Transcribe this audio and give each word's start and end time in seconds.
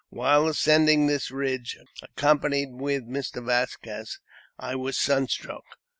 While 0.09 0.47
ascending 0.47 1.05
this 1.05 1.29
ridge, 1.29 1.77
accompanied 2.01 2.71
with 2.73 3.03
Mr. 3.07 3.39
Vasques, 3.45 4.17
I 4.57 4.73
was 4.75 4.97
sun 4.97 5.27
struck. 5.27 5.63